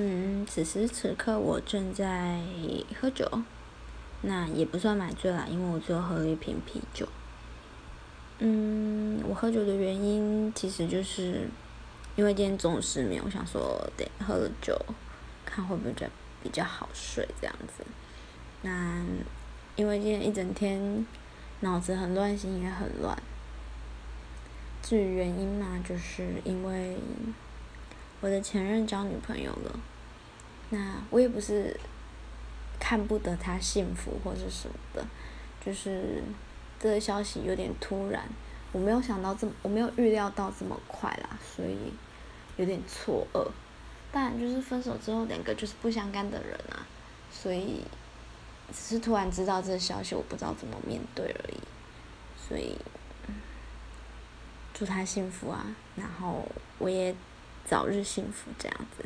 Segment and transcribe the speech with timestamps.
[0.00, 2.40] 嗯，此时此刻我正在
[3.00, 3.28] 喝酒，
[4.22, 7.08] 那也不算买醉啦，因为我只有喝了一瓶啤酒。
[8.38, 11.48] 嗯，我喝酒的原因其实就是
[12.14, 14.80] 因为今天中午失眠，我想说得喝了酒，
[15.44, 16.04] 看会不会比
[16.44, 17.84] 比较好睡这样子。
[18.62, 19.04] 那
[19.74, 21.04] 因为今天一整天
[21.58, 23.20] 脑子很乱，心也很乱。
[24.80, 26.96] 至于原因嘛，就是因为
[28.20, 29.80] 我的前任交女朋友了。
[30.70, 31.78] 那我也不是
[32.78, 35.06] 看不得他幸福或者什么的，
[35.64, 36.22] 就是
[36.78, 38.28] 这个消息有点突然，
[38.72, 41.92] 我没有想到这么，我没有预料到这么快啦，所以
[42.56, 43.46] 有点错愕。
[44.10, 46.86] 但就是分手之后，两个就是不相干的人啊，
[47.30, 47.84] 所以
[48.72, 51.58] 只是突然知道这个消息，我不知道怎么面对而已。
[52.36, 52.74] 所以，
[54.72, 56.46] 祝他幸福啊，然后
[56.78, 57.14] 我也
[57.68, 59.04] 早日幸福这样子。